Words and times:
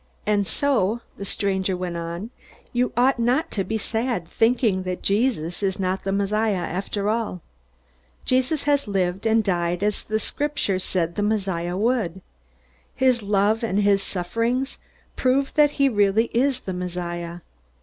"And 0.25 0.47
so," 0.47 1.01
the 1.17 1.25
stranger 1.25 1.77
went 1.77 1.95
on, 1.95 2.31
"you 2.73 2.91
ought 2.97 3.19
not 3.19 3.51
to 3.51 3.63
be 3.63 3.77
sad, 3.77 4.27
thinking 4.27 4.81
that 4.81 5.03
Jesus 5.03 5.61
is 5.61 5.79
not 5.79 6.03
the 6.03 6.11
Messiah 6.11 6.55
after 6.55 7.07
all. 7.07 7.43
Jesus 8.25 8.63
has 8.63 8.87
lived 8.87 9.27
and 9.27 9.43
died 9.43 9.83
as 9.83 10.01
the 10.01 10.17
Scriptures 10.17 10.83
said 10.83 11.13
the 11.13 11.21
Messiah 11.21 11.77
would. 11.77 12.21
His 12.95 13.21
love 13.21 13.63
and 13.63 13.81
his 13.81 14.01
sufferings 14.01 14.79
prove 15.15 15.53
that 15.53 15.73
he 15.77 15.87
really 15.87 16.31
is 16.33 16.61
the 16.61 16.73
Messiah. 16.73 17.41